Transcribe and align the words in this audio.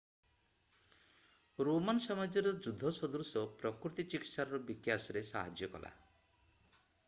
Roman 1.67 2.01
ସାମ୍ରାଜ୍ୟର 2.07 2.53
ଯୁଦ୍ଧ 2.69 2.93
ସଦୃଶ 2.99 3.45
ପ୍ରକୃତି 3.61 4.09
ଚିକିତ୍ସାର 4.15 4.61
ବିକାଶରେ 4.73 5.27
ସାହାଯ୍ୟ 5.33 5.71
କଲା 5.77 5.93